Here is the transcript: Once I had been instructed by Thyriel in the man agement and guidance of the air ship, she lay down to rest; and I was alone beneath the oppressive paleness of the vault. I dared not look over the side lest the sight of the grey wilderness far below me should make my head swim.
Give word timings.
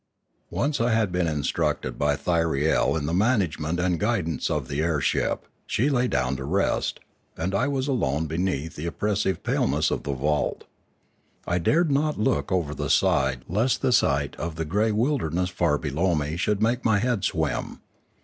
Once 0.49 0.81
I 0.81 0.93
had 0.93 1.11
been 1.11 1.27
instructed 1.27 1.99
by 1.99 2.15
Thyriel 2.15 2.97
in 2.97 3.05
the 3.05 3.13
man 3.13 3.41
agement 3.43 3.77
and 3.79 3.99
guidance 3.99 4.49
of 4.49 4.67
the 4.67 4.81
air 4.81 4.99
ship, 4.99 5.47
she 5.67 5.91
lay 5.91 6.07
down 6.07 6.35
to 6.37 6.43
rest; 6.43 6.99
and 7.37 7.53
I 7.53 7.67
was 7.67 7.87
alone 7.87 8.25
beneath 8.25 8.75
the 8.75 8.87
oppressive 8.87 9.43
paleness 9.43 9.91
of 9.91 10.01
the 10.01 10.13
vault. 10.13 10.63
I 11.45 11.59
dared 11.59 11.91
not 11.91 12.17
look 12.19 12.51
over 12.51 12.73
the 12.73 12.89
side 12.89 13.45
lest 13.47 13.83
the 13.83 13.91
sight 13.91 14.35
of 14.37 14.55
the 14.55 14.65
grey 14.65 14.91
wilderness 14.91 15.51
far 15.51 15.77
below 15.77 16.15
me 16.15 16.35
should 16.35 16.63
make 16.63 16.83
my 16.83 16.97
head 16.97 17.23
swim. 17.23 17.81